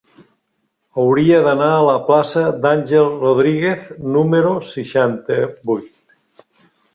Hauria 1.01 1.41
d'anar 1.47 1.67
a 1.73 1.83
la 1.87 1.97
plaça 2.07 2.45
d'Àngel 2.63 3.11
Rodríguez 3.25 3.93
número 4.17 4.55
seixanta-vuit. 4.71 6.19